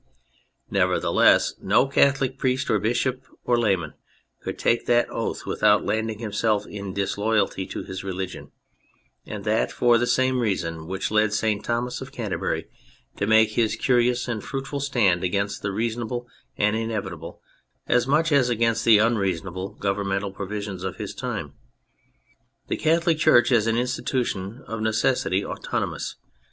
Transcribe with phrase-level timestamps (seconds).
[0.71, 3.93] Nevertheless, no Catholic priest or bishop or layman
[4.41, 8.51] could take that oath without landing himself in disloyalty to his religion;
[9.27, 11.63] and that for the same reason which led St.
[11.63, 12.67] Thomas of Canterbury
[13.17, 16.27] to make his curious and fruitful stand against the reasonable
[16.57, 17.39] and inevitable,
[17.85, 21.53] as much as against the un reasonable, governmental provisions of his time.
[22.69, 26.15] The Catholic Church is an institution of necessity autonomous.